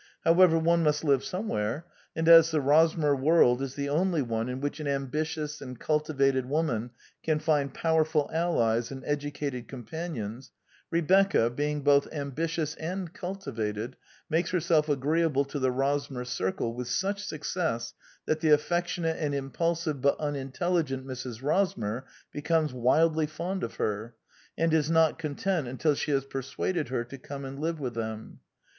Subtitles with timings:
[0.25, 4.59] However, one must live somewhere; and as the Rosmer world is the only one in
[4.59, 6.89] which an ambi tious and cultivated woman
[7.21, 10.49] can find powerful allies and educated companions,
[10.89, 13.95] Rebecca, being both ambitious and cultivated,
[14.27, 17.93] makes herself agreeable to the Rosmer circle with such success
[18.25, 21.43] that the stfiectionate and impulsive but unintelli gent Mrs.
[21.43, 24.15] Rosmer becomes wildly fond of her,
[24.57, 28.39] and is not content until she has persuaded her to come and live with them.